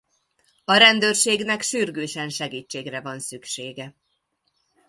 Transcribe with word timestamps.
A 0.65 0.73
rendőrségnek 0.75 1.61
sürgősen 1.61 2.29
segítségre 2.29 3.01
van 3.01 3.19
szüksége. 3.19 3.95